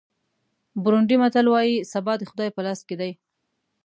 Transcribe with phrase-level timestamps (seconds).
[0.83, 3.11] بورونډي متل وایي سبا د خدای په لاس کې دی.